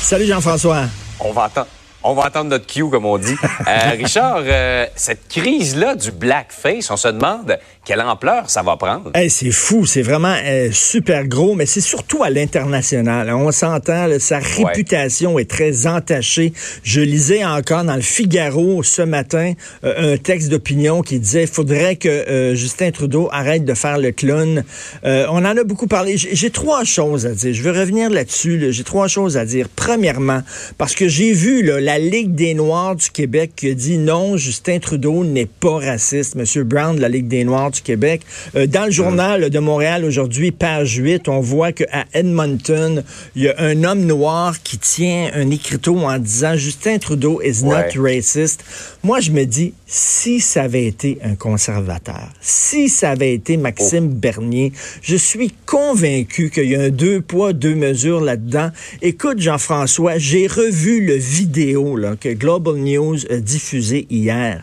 Salut 0.00 0.26
Jean-François. 0.26 0.84
On 1.20 1.32
va 1.32 1.44
attendre. 1.44 1.68
On 2.08 2.14
va 2.14 2.26
attendre 2.26 2.50
notre 2.50 2.66
cue, 2.66 2.88
comme 2.88 3.04
on 3.04 3.18
dit. 3.18 3.34
Euh, 3.68 3.90
Richard, 3.96 4.42
euh, 4.44 4.86
cette 4.94 5.26
crise-là 5.28 5.96
du 5.96 6.12
blackface, 6.12 6.90
on 6.90 6.96
se 6.96 7.08
demande 7.08 7.58
quelle 7.84 8.00
ampleur 8.00 8.48
ça 8.48 8.62
va 8.62 8.76
prendre. 8.76 9.10
Hey, 9.14 9.28
c'est 9.28 9.50
fou, 9.50 9.86
c'est 9.86 10.02
vraiment 10.02 10.36
euh, 10.44 10.68
super 10.70 11.26
gros, 11.26 11.54
mais 11.56 11.66
c'est 11.66 11.80
surtout 11.80 12.22
à 12.22 12.30
l'international. 12.30 13.32
On 13.32 13.50
s'entend, 13.50 14.06
sa 14.20 14.38
réputation 14.38 15.38
est 15.40 15.50
très 15.50 15.88
entachée. 15.88 16.52
Je 16.84 17.00
lisais 17.00 17.44
encore 17.44 17.82
dans 17.82 17.96
le 17.96 18.02
Figaro 18.02 18.84
ce 18.84 19.02
matin 19.02 19.54
un 19.82 20.16
texte 20.16 20.48
d'opinion 20.48 21.02
qui 21.02 21.18
disait 21.18 21.46
faudrait 21.46 21.96
que 21.96 22.52
Justin 22.54 22.92
Trudeau 22.92 23.28
arrête 23.32 23.64
de 23.64 23.74
faire 23.74 23.98
le 23.98 24.12
clown. 24.12 24.62
On 25.04 25.44
en 25.44 25.56
a 25.56 25.64
beaucoup 25.64 25.88
parlé. 25.88 26.16
J'ai 26.16 26.36
j'ai 26.36 26.50
trois 26.50 26.84
choses 26.84 27.26
à 27.26 27.30
dire. 27.30 27.52
Je 27.52 27.62
veux 27.62 27.72
revenir 27.72 28.10
là-dessus. 28.10 28.58
là. 28.58 28.70
J'ai 28.70 28.84
trois 28.84 29.08
choses 29.08 29.36
à 29.36 29.44
dire. 29.44 29.66
Premièrement, 29.74 30.42
parce 30.78 30.94
que 30.94 31.08
j'ai 31.08 31.32
vu 31.32 31.62
là, 31.62 31.80
la 31.80 31.95
Ligue 31.98 32.34
des 32.34 32.54
Noirs 32.54 32.96
du 32.96 33.10
Québec 33.10 33.52
qui 33.56 33.70
a 33.70 33.74
dit 33.74 33.98
non, 33.98 34.36
Justin 34.36 34.78
Trudeau 34.78 35.24
n'est 35.24 35.46
pas 35.46 35.78
raciste. 35.78 36.34
Monsieur 36.34 36.64
Brown 36.64 36.96
de 36.96 37.00
la 37.00 37.08
Ligue 37.08 37.28
des 37.28 37.44
Noirs 37.44 37.70
du 37.70 37.80
Québec. 37.80 38.22
Euh, 38.54 38.66
dans 38.66 38.84
le 38.84 38.90
journal 38.90 39.50
de 39.50 39.58
Montréal 39.58 40.04
aujourd'hui, 40.04 40.52
page 40.52 40.96
8, 40.96 41.28
on 41.28 41.40
voit 41.40 41.72
qu'à 41.72 42.04
Edmonton, 42.12 43.02
il 43.34 43.42
y 43.42 43.48
a 43.48 43.54
un 43.58 43.84
homme 43.84 44.04
noir 44.04 44.62
qui 44.62 44.78
tient 44.78 45.30
un 45.34 45.50
écriteau 45.50 45.98
en 45.98 46.18
disant 46.18 46.56
Justin 46.56 46.98
Trudeau 46.98 47.40
is 47.42 47.64
not 47.64 47.94
racist. 47.96 48.64
Moi, 49.02 49.20
je 49.20 49.30
me 49.30 49.44
dis, 49.44 49.72
si 49.86 50.40
ça 50.40 50.62
avait 50.62 50.86
été 50.86 51.18
un 51.22 51.34
conservateur, 51.36 52.32
si 52.40 52.88
ça 52.88 53.10
avait 53.10 53.32
été 53.32 53.56
Maxime 53.56 54.08
Bernier, 54.08 54.72
je 55.02 55.16
suis 55.16 55.52
convaincu 55.64 56.50
qu'il 56.50 56.70
y 56.70 56.76
a 56.76 56.82
un 56.82 56.90
deux 56.90 57.20
poids, 57.20 57.52
deux 57.52 57.74
mesures 57.74 58.20
là-dedans. 58.20 58.70
Écoute, 59.02 59.40
Jean-François, 59.40 60.18
j'ai 60.18 60.46
revu 60.46 61.04
le 61.04 61.14
vidéo 61.14 61.75
là, 61.96 62.16
que 62.16 62.32
Global 62.32 62.76
News 62.76 63.18
a 63.30 63.36
diffusé 63.36 64.06
hier. 64.10 64.60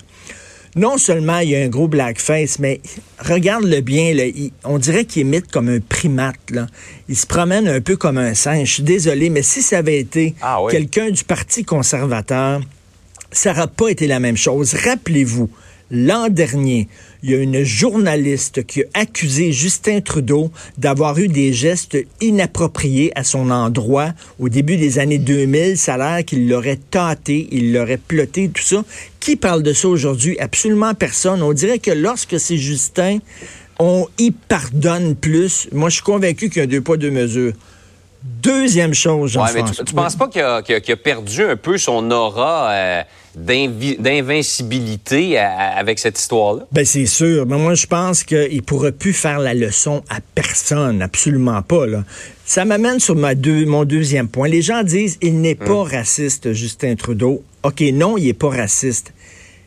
Non 0.75 0.97
seulement 0.97 1.38
il 1.39 1.50
y 1.50 1.56
a 1.56 1.59
un 1.61 1.67
gros 1.67 1.88
blackface, 1.88 2.58
mais 2.58 2.81
regarde-le 3.19 3.81
bien, 3.81 4.14
là, 4.16 4.25
il- 4.25 4.52
on 4.64 4.80
dirait 4.80 5.06
qu'il 5.06 5.22
imite 5.22 5.52
comme 5.52 5.69
un 5.69 5.80
primate. 5.80 6.50
Là. 6.50 6.66
Il 7.08 7.16
se 7.16 7.28
promène 7.28 7.67
un 7.67 7.80
peu 7.80 7.95
comme 7.95 8.17
un 8.17 8.34
singe. 8.34 8.67
Je 8.69 8.73
suis 8.75 8.84
désolé, 8.84 9.30
mais 9.30 9.44
si 9.44 9.61
ça 9.61 9.78
avait 9.78 10.00
été 10.00 10.34
Ah 10.41 10.64
oui. 10.64 10.72
quelqu'un 10.72 11.11
du 11.11 11.23
Parti 11.23 11.64
conservateur, 11.64 12.59
ça 13.31 13.53
n'aurait 13.53 13.67
pas 13.67 13.89
été 13.89 14.08
la 14.08 14.19
même 14.19 14.38
chose. 14.38 14.73
Rappelez-vous, 14.73 15.47
l'an 15.92 16.30
dernier, 16.30 16.88
il 17.22 17.31
y 17.31 17.36
a 17.36 17.38
une 17.38 17.64
journaliste 17.64 18.66
qui 18.66 18.84
a 18.84 18.86
accusé 18.94 19.52
Justin 19.52 20.02
Trudeau 20.02 20.52
d'avoir 20.78 21.17
eu 21.20 21.28
des 21.28 21.53
gestes 21.53 21.98
inappropriés 22.22 23.12
à 23.16 23.23
son 23.23 23.50
endroit 23.50 24.14
au 24.40 24.50
début 24.50 24.78
des 24.78 25.00
années 25.00 25.20
2000. 25.20 25.78
Ça 25.78 25.95
a 25.95 25.98
l'air 25.98 26.25
qu'il 26.25 26.50
l'aurait 26.50 26.80
tâté, 26.90 27.48
il 27.52 27.73
l'aurait 27.73 27.98
ploté, 27.98 28.50
tout 28.50 28.64
ça. 28.64 28.84
Qui 29.20 29.36
parle 29.36 29.64
de 29.64 29.73
ça 29.73 29.88
aujourd'hui? 29.88 30.38
Absolument 30.40 30.94
personne. 30.94 31.42
On 31.42 31.53
dirait 31.53 31.80
que 31.80 31.92
lorsque 31.92 32.40
c'est 32.40 32.58
Justin, 32.58 33.19
on 33.79 34.08
y 34.18 34.31
pardonne 34.31 35.16
plus. 35.16 35.68
Moi, 35.72 35.90
je 35.90 35.96
suis 35.96 36.03
convaincu 36.03 36.50
qu'il 36.50 36.59
y 36.59 36.63
a 36.63 36.68
deux 36.68 36.81
poids, 36.81 36.97
deux 36.97 37.12
mesures. 37.12 37.53
Deuxième 38.23 38.94
chose, 38.94 39.35
Ouais, 39.38 39.44
Jean-François. 39.47 39.84
tu, 39.84 39.89
tu 39.91 39.95
penses 39.95 40.16
pas 40.16 40.28
qu'il 40.29 40.41
a, 40.41 40.97
perdu 40.97 41.44
un 41.44 41.56
peu 41.57 41.78
son 41.78 42.09
aura 42.11 42.69
euh, 42.72 43.01
d'invi- 43.38 43.97
d'invincibilité 43.97 45.38
avec 45.38 46.00
cette 46.00 46.17
histoire-là? 46.19 46.63
Ben 46.72 46.85
c'est 46.85 47.06
sûr. 47.06 47.45
Mais 47.45 47.57
moi, 47.57 47.73
je 47.73 47.85
pense 47.85 48.23
qu'il 48.23 48.56
ne 48.56 48.61
pourra 48.61 48.91
plus 48.91 49.13
faire 49.13 49.39
la 49.39 49.53
leçon 49.53 50.03
à 50.09 50.19
personne. 50.35 51.01
Absolument 51.01 51.61
pas. 51.61 51.85
Là. 51.85 52.03
Ça 52.45 52.63
m'amène 52.66 53.00
sur 53.00 53.16
ma 53.16 53.35
deux- 53.35 53.66
mon 53.66 53.84
deuxième 53.85 54.28
point. 54.28 54.47
Les 54.47 54.61
gens 54.61 54.84
disent 54.84 55.17
il 55.22 55.41
n'est 55.41 55.55
pas 55.55 55.84
raciste, 55.84 56.53
Justin 56.53 56.95
Trudeau. 56.95 57.44
OK, 57.63 57.81
non, 57.94 58.17
il 58.17 58.25
n'est 58.28 58.34
pas 58.34 58.50
raciste. 58.50 59.13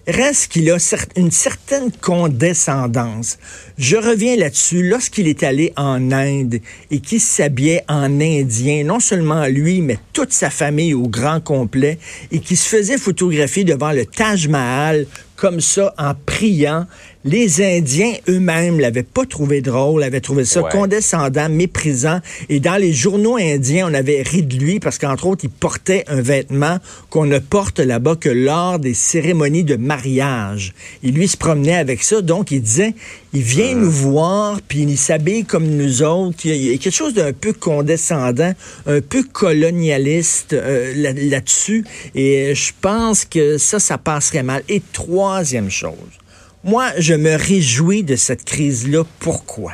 Reste 0.06 0.52
qu'il 0.52 0.70
a 0.70 0.76
une 1.16 1.32
certaine 1.32 1.90
condescendance. 1.90 3.38
Je 3.76 3.96
reviens 3.96 4.36
là-dessus. 4.36 4.88
Lorsqu'il 4.88 5.26
est 5.26 5.42
allé 5.42 5.72
en 5.76 6.12
Inde 6.12 6.60
et 6.92 7.00
qu'il 7.00 7.20
s'habillait 7.20 7.82
en 7.88 8.20
Indien, 8.20 8.84
non 8.84 9.00
seulement 9.00 9.46
lui, 9.46 9.80
mais 9.80 9.98
toute 10.12 10.32
sa 10.32 10.48
famille 10.48 10.94
au 10.94 11.08
grand 11.08 11.40
complet, 11.40 11.98
et 12.30 12.38
qui 12.38 12.54
se 12.54 12.68
faisait 12.68 12.98
photographier 12.98 13.64
devant 13.64 13.90
le 13.90 14.06
Taj 14.06 14.46
Mahal 14.46 15.06
comme 15.36 15.60
ça 15.60 15.94
en 15.98 16.12
priant, 16.26 16.86
les 17.24 17.60
Indiens 17.60 18.12
eux-mêmes 18.28 18.78
l'avaient 18.78 19.02
pas 19.02 19.26
trouvé 19.26 19.60
drôle, 19.60 20.02
avaient 20.04 20.20
trouvé 20.20 20.44
ça 20.44 20.62
Ouais. 20.62 20.70
condescendant, 20.70 21.48
méprisant. 21.48 22.20
Et 22.48 22.60
dans 22.60 22.76
les 22.76 22.92
journaux 22.92 23.36
indiens, 23.36 23.88
on 23.90 23.94
avait 23.94 24.22
ri 24.22 24.42
de 24.44 24.56
lui 24.56 24.78
parce 24.78 24.98
qu'entre 24.98 25.26
autres, 25.26 25.44
il 25.44 25.50
portait 25.50 26.04
un 26.06 26.20
vêtement 26.20 26.78
qu'on 27.10 27.26
ne 27.26 27.38
porte 27.40 27.80
là-bas 27.80 28.14
que 28.14 28.28
lors 28.28 28.78
des 28.78 28.94
cérémonies 28.94 29.64
de 29.64 29.74
mariage. 29.76 30.72
Et 31.02 31.10
lui 31.10 31.26
se 31.26 31.36
promenait 31.36 31.76
avec 31.76 32.02
ça, 32.04 32.22
donc 32.22 32.52
il 32.52 32.62
disait, 32.62 32.94
il 33.32 33.42
vient 33.42 33.74
nous 33.74 33.90
voir, 33.90 34.60
puis 34.66 34.82
il 34.82 34.96
s'habille 34.96 35.44
comme 35.44 35.66
nous 35.66 36.02
autres. 36.04 36.38
Il 36.44 36.50
y 36.56 36.70
a- 36.70 36.72
il 36.74 36.78
quelque 36.78 36.94
chose 36.94 37.12
d'un 37.14 37.32
peu 37.32 37.52
condescendant, 37.52 38.52
un 38.86 39.00
peu 39.00 39.24
colonialiste 39.70 40.52
euh, 40.52 40.92
là- 40.96 41.12
là-dessus. 41.12 41.84
Et 42.14 42.54
je 42.54 42.72
pense 42.80 43.24
que 43.24 43.58
ça, 43.58 43.78
ça 43.80 43.98
passerait 43.98 44.42
mal. 44.44 44.62
Et 44.68 44.80
troisième 45.26 45.70
chose, 45.70 46.14
moi, 46.62 46.92
je 46.98 47.14
me 47.14 47.34
réjouis 47.34 48.04
de 48.04 48.14
cette 48.14 48.44
crise-là. 48.44 49.02
Pourquoi? 49.18 49.72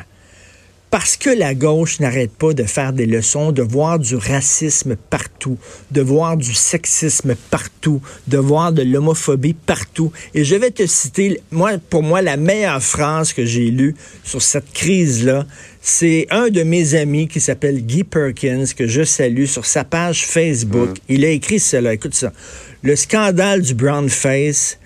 Parce 0.89 1.15
que 1.15 1.29
la 1.29 1.53
gauche 1.53 1.99
n'arrête 1.99 2.31
pas 2.31 2.53
de 2.53 2.63
faire 2.63 2.91
des 2.91 3.05
leçons, 3.05 3.51
de 3.51 3.61
voir 3.61 3.99
du 3.99 4.15
racisme 4.15 4.95
partout, 4.95 5.59
de 5.91 6.01
voir 6.01 6.37
du 6.37 6.55
sexisme 6.55 7.35
partout, 7.51 8.01
de 8.27 8.39
voir 8.39 8.73
de 8.73 8.81
l'homophobie 8.81 9.53
partout. 9.53 10.11
Et 10.33 10.43
je 10.43 10.55
vais 10.55 10.71
te 10.71 10.87
citer, 10.87 11.39
moi, 11.51 11.73
pour 11.89 12.01
moi, 12.01 12.23
la 12.23 12.37
meilleure 12.37 12.81
phrase 12.81 13.31
que 13.31 13.45
j'ai 13.45 13.69
lue 13.69 13.95
sur 14.23 14.41
cette 14.41 14.71
crise-là, 14.73 15.45
c'est 15.81 16.25
un 16.31 16.49
de 16.49 16.63
mes 16.63 16.95
amis 16.95 17.27
qui 17.27 17.39
s'appelle 17.39 17.85
Guy 17.85 18.03
Perkins, 18.03 18.65
que 18.75 18.87
je 18.87 19.03
salue 19.03 19.45
sur 19.45 19.65
sa 19.65 19.83
page 19.83 20.25
Facebook. 20.25 20.97
Il 21.09 21.23
a 21.25 21.29
écrit 21.29 21.59
cela, 21.59 21.93
écoute 21.93 22.15
ça. 22.15 22.33
Le 22.81 22.95
scandale 22.95 23.61
du 23.61 23.75
brown 23.75 24.09
face 24.09 24.77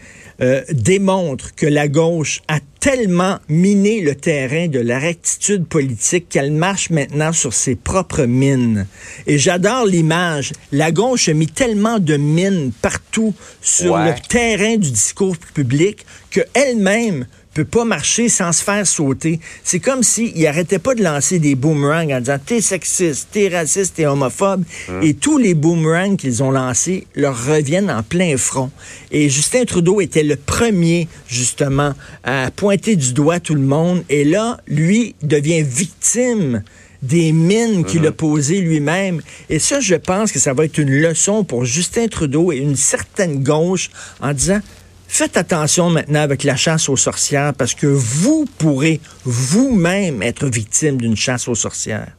euh, 0.41 0.63
démontre 0.71 1.55
que 1.55 1.65
la 1.65 1.87
gauche 1.87 2.41
a 2.47 2.59
tellement 2.79 3.39
miné 3.49 4.01
le 4.01 4.15
terrain 4.15 4.67
de 4.67 4.79
la 4.79 4.99
rectitude 4.99 5.65
politique 5.67 6.29
qu'elle 6.29 6.51
marche 6.51 6.89
maintenant 6.89 7.33
sur 7.33 7.53
ses 7.53 7.75
propres 7.75 8.23
mines. 8.25 8.87
Et 9.25 9.37
j'adore 9.37 9.85
l'image. 9.85 10.53
La 10.71 10.91
gauche 10.91 11.29
a 11.29 11.33
mis 11.33 11.47
tellement 11.47 11.99
de 11.99 12.17
mines 12.17 12.71
partout 12.81 13.33
sur 13.61 13.93
Ouais. 13.93 14.09
le 14.09 14.27
terrain 14.27 14.77
du 14.77 14.91
discours 14.91 15.37
public 15.53 16.05
qu'elle-même 16.29 17.25
peut 17.53 17.65
pas 17.65 17.85
marcher 17.85 18.29
sans 18.29 18.51
se 18.51 18.63
faire 18.63 18.85
sauter. 18.85 19.39
C'est 19.63 19.79
comme 19.79 20.03
s'il 20.03 20.45
arrêtait 20.45 20.77
pas 20.77 20.93
de 20.93 21.01
lancer 21.03 21.39
des 21.39 21.55
boomerangs 21.55 22.11
en 22.11 22.19
disant 22.19 22.37
t'es 22.45 22.61
sexiste, 22.61 23.29
t'es 23.31 23.47
raciste, 23.47 23.95
t'es 23.95 24.05
homophobe. 24.05 24.63
Et 25.01 25.15
tous 25.15 25.39
les 25.39 25.55
boomerangs 25.55 26.17
qu'ils 26.17 26.43
ont 26.43 26.51
lancés 26.51 27.07
leur 27.15 27.47
reviennent 27.47 27.89
en 27.89 28.03
plein 28.03 28.37
front. 28.37 28.69
Et 29.09 29.27
Justin 29.29 29.65
Trudeau 29.65 30.01
était 30.01 30.21
le 30.21 30.35
premier, 30.35 31.07
justement, 31.27 31.93
à 32.23 32.51
pointer 32.55 32.66
du 32.75 33.13
doigt 33.13 33.39
tout 33.39 33.55
le 33.55 33.61
monde. 33.61 34.03
Et 34.09 34.23
là, 34.23 34.57
lui 34.67 35.15
devient 35.23 35.63
victime 35.63 36.63
des 37.01 37.31
mines 37.31 37.85
qu'il 37.85 38.05
a 38.07 38.11
posées 38.11 38.59
lui-même. 38.59 39.21
Et 39.49 39.59
ça, 39.59 39.79
je 39.79 39.95
pense 39.95 40.31
que 40.31 40.39
ça 40.39 40.53
va 40.53 40.65
être 40.65 40.77
une 40.77 40.89
leçon 40.89 41.43
pour 41.43 41.63
Justin 41.63 42.07
Trudeau 42.07 42.51
et 42.51 42.57
une 42.57 42.75
certaine 42.75 43.43
gauche 43.43 43.89
en 44.19 44.33
disant 44.33 44.59
Faites 45.09 45.37
attention 45.37 45.89
maintenant 45.89 46.19
avec 46.19 46.43
la 46.43 46.57
chasse 46.57 46.89
aux 46.89 46.97
sorcières 46.97 47.53
parce 47.53 47.73
que 47.73 47.87
vous 47.87 48.45
pourrez 48.57 48.99
vous-même 49.23 50.21
être 50.21 50.47
victime 50.47 50.97
d'une 50.99 51.15
chasse 51.15 51.47
aux 51.47 51.55
sorcières. 51.55 52.11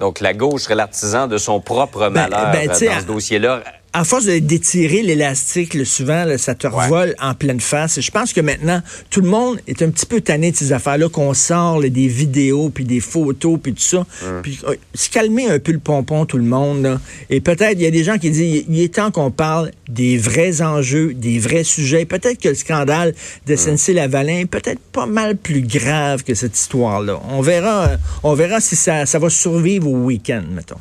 Donc, 0.00 0.18
la 0.18 0.34
gauche 0.34 0.62
serait 0.62 0.74
l'artisan 0.74 1.28
de 1.28 1.38
son 1.38 1.60
propre 1.60 2.08
malheur 2.08 2.50
ben, 2.52 2.68
tu 2.68 2.74
sais, 2.74 2.86
dans 2.88 3.00
ce 3.00 3.06
dossier-là. 3.06 3.62
À 3.94 4.02
force 4.02 4.24
de 4.24 4.40
d'étirer 4.40 5.02
l'élastique, 5.02 5.72
le 5.72 5.84
souvent, 5.84 6.24
là, 6.24 6.36
ça 6.36 6.56
te 6.56 6.66
revole 6.66 7.14
en 7.20 7.34
pleine 7.34 7.60
face. 7.60 7.96
Et 7.96 8.02
je 8.02 8.10
pense 8.10 8.32
que 8.32 8.40
maintenant, 8.40 8.82
tout 9.08 9.20
le 9.20 9.28
monde 9.28 9.60
est 9.68 9.82
un 9.82 9.90
petit 9.90 10.04
peu 10.04 10.20
tanné 10.20 10.50
de 10.50 10.56
ces 10.56 10.72
affaires-là, 10.72 11.08
qu'on 11.08 11.32
sort 11.32 11.80
là, 11.80 11.88
des 11.88 12.08
vidéos, 12.08 12.70
puis 12.70 12.84
des 12.84 12.98
photos, 12.98 13.58
puis 13.62 13.72
tout 13.72 13.82
ça. 13.82 14.04
Puis 14.42 14.58
euh, 14.64 14.74
se 14.94 15.08
calmer 15.08 15.48
un 15.48 15.60
peu 15.60 15.70
le 15.70 15.78
pompon, 15.78 16.26
tout 16.26 16.38
le 16.38 16.44
monde. 16.44 16.82
là. 16.82 17.00
Et 17.30 17.40
peut-être, 17.40 17.78
il 17.78 17.82
y 17.82 17.86
a 17.86 17.92
des 17.92 18.02
gens 18.02 18.18
qui 18.18 18.30
disent, 18.32 18.64
il 18.68 18.80
est 18.80 18.94
temps 18.94 19.12
qu'on 19.12 19.30
parle 19.30 19.70
des 19.88 20.18
vrais 20.18 20.60
enjeux, 20.60 21.14
des 21.14 21.38
vrais 21.38 21.64
sujets. 21.64 22.04
Peut-être 22.04 22.40
que 22.40 22.48
le 22.48 22.56
scandale 22.56 23.14
de 23.46 23.54
SNC-Lavalin 23.54 24.40
est 24.40 24.46
peut-être 24.46 24.80
pas 24.92 25.06
mal 25.06 25.36
plus 25.36 25.62
grave 25.62 26.24
que 26.24 26.34
cette 26.34 26.58
histoire-là. 26.58 27.20
On 27.30 27.42
verra, 27.42 27.90
euh, 27.90 27.96
on 28.24 28.34
verra 28.34 28.60
si 28.60 28.74
ça, 28.74 29.06
ça 29.06 29.20
va 29.20 29.30
survivre 29.30 29.88
au 29.88 30.04
week-end, 30.04 30.42
mettons. 30.50 30.80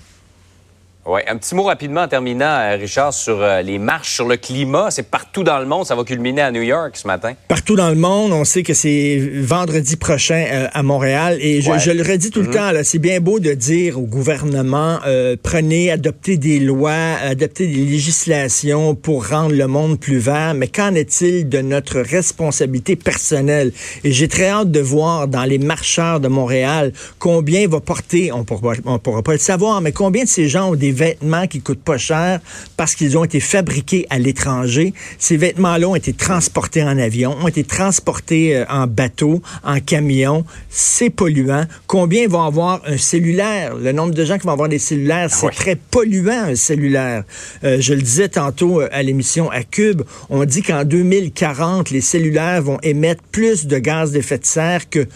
Oui, 1.05 1.19
un 1.27 1.35
petit 1.35 1.53
mot 1.53 1.63
rapidement 1.63 2.03
en 2.03 2.07
terminant, 2.07 2.45
euh, 2.45 2.77
Richard, 2.79 3.13
sur 3.13 3.41
euh, 3.41 3.61
les 3.61 3.77
marches 3.77 4.13
sur 4.15 4.25
le 4.25 4.37
climat. 4.37 4.89
C'est 4.89 5.03
partout 5.09 5.43
dans 5.43 5.59
le 5.59 5.65
monde. 5.65 5.85
Ça 5.85 5.95
va 5.95 6.05
culminer 6.05 6.41
à 6.43 6.49
New 6.49 6.61
York 6.61 6.91
ce 6.95 7.05
matin. 7.07 7.33
Partout 7.49 7.75
dans 7.75 7.89
le 7.89 7.95
monde, 7.97 8.31
on 8.31 8.45
sait 8.45 8.63
que 8.63 8.73
c'est 8.73 9.19
vendredi 9.41 9.97
prochain 9.97 10.45
euh, 10.49 10.67
à 10.71 10.81
Montréal. 10.81 11.37
Et 11.41 11.61
je, 11.61 11.71
Ouais. 11.71 11.79
je 11.79 11.91
le 11.91 12.03
redis 12.03 12.31
tout 12.31 12.41
le 12.41 12.49
temps, 12.51 12.71
là, 12.71 12.85
c'est 12.85 12.99
bien 12.99 13.19
beau 13.19 13.41
de 13.41 13.51
dire 13.53 13.99
au 13.99 14.03
gouvernement, 14.03 14.99
euh, 15.05 15.35
prenez, 15.43 15.91
adoptez 15.91 16.37
des 16.37 16.59
lois, 16.59 17.17
adoptez 17.21 17.67
des 17.67 17.83
législations 17.83 18.95
pour 18.95 19.27
rendre 19.27 19.53
le 19.55 19.67
monde 19.67 19.99
plus 19.99 20.19
vert. 20.19 20.53
Mais 20.55 20.69
qu'en 20.69 20.95
est-il 20.95 21.49
de 21.49 21.59
notre 21.59 21.99
responsabilité 21.99 22.95
personnelle? 22.95 23.73
Et 24.05 24.13
j'ai 24.13 24.29
très 24.29 24.47
hâte 24.47 24.71
de 24.71 24.79
voir 24.79 25.27
dans 25.27 25.43
les 25.43 25.57
marcheurs 25.57 26.21
de 26.21 26.29
Montréal 26.29 26.93
combien 27.19 27.67
va 27.67 27.81
porter, 27.81 28.31
on 28.31 28.45
on 28.85 28.99
pourra 28.99 29.21
pas 29.21 29.33
le 29.33 29.37
savoir, 29.39 29.81
mais 29.81 29.91
combien 29.91 30.23
de 30.23 30.29
ces 30.29 30.47
gens 30.47 30.69
ont 30.71 30.75
des 30.75 30.92
vêtements 30.93 31.47
qui 31.47 31.61
coûtent 31.61 31.83
pas 31.83 31.97
cher 31.97 32.39
parce 32.77 32.95
qu'ils 32.95 33.17
ont 33.17 33.23
été 33.23 33.39
fabriqués 33.39 34.05
à 34.09 34.19
l'étranger. 34.19 34.93
Ces 35.19 35.37
vêtements-là 35.37 35.87
ont 35.87 35.95
été 35.95 36.13
transportés 36.13 36.83
en 36.83 36.97
avion, 36.97 37.35
ont 37.41 37.47
été 37.47 37.63
transportés 37.63 38.55
euh, 38.55 38.65
en 38.69 38.87
bateau, 38.87 39.41
en 39.63 39.79
camion. 39.79 40.45
C'est 40.69 41.09
polluant. 41.09 41.65
Combien 41.87 42.27
vont 42.27 42.43
avoir 42.43 42.81
un 42.85 42.97
cellulaire? 42.97 43.75
Le 43.75 43.91
nombre 43.91 44.13
de 44.13 44.25
gens 44.25 44.37
qui 44.37 44.45
vont 44.45 44.53
avoir 44.53 44.69
des 44.69 44.79
cellulaires, 44.79 45.29
c'est 45.29 45.47
oui. 45.47 45.53
très 45.55 45.75
polluant, 45.75 46.49
un 46.49 46.55
cellulaire. 46.55 47.23
Euh, 47.63 47.77
je 47.79 47.93
le 47.93 48.01
disais 48.01 48.29
tantôt 48.29 48.81
euh, 48.81 48.89
à 48.91 49.03
l'émission 49.03 49.49
à 49.49 49.63
Cube, 49.63 50.03
on 50.29 50.45
dit 50.45 50.61
qu'en 50.61 50.83
2040, 50.83 51.89
les 51.89 52.01
cellulaires 52.01 52.61
vont 52.61 52.79
émettre 52.83 53.23
plus 53.31 53.65
de 53.65 53.77
gaz 53.77 54.11
d'effet 54.11 54.37
de 54.37 54.45
serre 54.45 54.89
que 54.89 55.07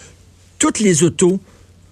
toutes 0.60 0.80
les 0.80 1.04
autos, 1.04 1.40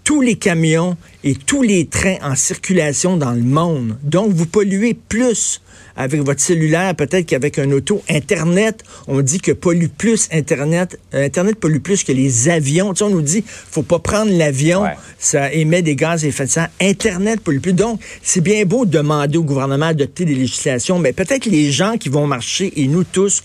tous 0.05 0.21
les 0.21 0.35
camions 0.35 0.95
et 1.25 1.35
tous 1.35 1.61
les 1.63 1.87
trains 1.87 2.15
en 2.23 2.35
circulation 2.35 3.17
dans 3.17 3.31
le 3.31 3.41
monde. 3.41 3.97
Donc, 4.03 4.31
vous 4.31 4.45
polluez 4.45 4.93
plus 4.93 5.61
avec 5.97 6.21
votre 6.21 6.41
cellulaire, 6.41 6.93
peut-être 6.95 7.25
qu'avec 7.25 7.57
un 7.57 7.71
auto. 7.71 8.03
Internet, 8.09 8.83
on 9.07 9.21
dit 9.21 9.39
que 9.39 9.51
pollue 9.51 9.87
plus 9.87 10.27
Internet. 10.31 10.99
Euh, 11.13 11.25
Internet 11.25 11.55
pollue 11.55 11.79
plus 11.79 12.03
que 12.03 12.11
les 12.11 12.49
avions. 12.49 12.93
Tu 12.93 12.99
sais, 12.99 13.03
on 13.05 13.09
nous 13.09 13.21
dit, 13.21 13.43
faut 13.47 13.81
pas 13.81 13.99
prendre 13.99 14.31
l'avion, 14.31 14.83
Ouais. 14.83 14.95
ça 15.17 15.51
émet 15.51 15.81
des 15.81 15.95
gaz 15.95 16.23
à 16.23 16.27
effet 16.27 16.45
de 16.45 16.49
serre. 16.51 16.69
Internet 16.81 17.39
pollue 17.41 17.59
plus. 17.59 17.73
Donc, 17.73 17.99
c'est 18.21 18.41
bien 18.41 18.63
beau 18.65 18.85
de 18.85 18.91
demander 18.91 19.37
au 19.37 19.43
gouvernement 19.43 19.87
d'adopter 19.87 20.25
des 20.25 20.35
législations, 20.35 20.99
mais 20.99 21.13
peut-être 21.13 21.45
les 21.47 21.71
gens 21.71 21.97
qui 21.97 22.09
vont 22.09 22.27
marcher 22.27 22.71
et 22.75 22.87
nous 22.87 23.03
tous, 23.05 23.41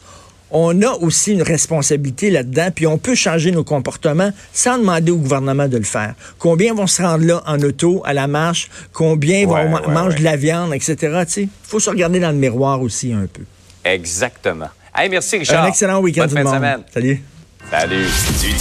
on 0.50 0.82
a 0.82 0.91
aussi 1.00 1.32
une 1.32 1.43
responsabilité 1.43 2.31
là-dedans, 2.31 2.69
puis 2.75 2.87
on 2.87 2.99
peut 2.99 3.14
changer 3.14 3.50
nos 3.52 3.64
comportements 3.64 4.31
sans 4.52 4.79
demander 4.79 5.12
au 5.12 5.17
gouvernement 5.17 5.69
de 5.69 5.76
le 5.76 5.85
faire. 5.85 6.14
Combien 6.38 6.75
vont 6.75 6.87
se 6.87 7.02
rendre 7.02 7.25
là 7.25 7.43
en 7.47 7.61
auto, 7.61 8.02
à 8.05 8.12
la 8.12 8.26
marche? 8.26 8.69
Combien 8.93 9.47
Ouais, 9.47 9.67
vont 9.67 9.75
ouais, 9.75 9.87
manger 9.88 10.14
ouais. 10.14 10.19
de 10.20 10.25
la 10.25 10.37
viande, 10.37 10.75
etc. 10.75 11.23
Il 11.37 11.49
faut 11.62 11.81
se 11.81 11.91
regarder 11.91 12.20
dans 12.20 12.31
le 12.31 12.37
miroir 12.37 12.81
aussi 12.82 13.12
un 13.12 13.26
peu. 13.32 13.43
Exactement. 13.85 14.69
Hey, 14.94 15.08
merci, 15.08 15.38
Richard. 15.38 15.64
Un 15.64 15.69
excellent 15.69 16.00
week-end 16.00 16.23
Bonne 16.23 16.31
tout 16.31 16.35
fin 16.37 16.41
le 16.41 16.47
de 16.47 16.50
monde. 16.50 16.56
semaine. 16.56 16.82
Salut. 16.93 17.23
Salut. 17.70 18.61